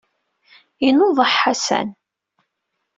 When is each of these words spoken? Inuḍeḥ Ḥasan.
Inuḍeḥ 0.87 1.31
Ḥasan. 1.43 1.89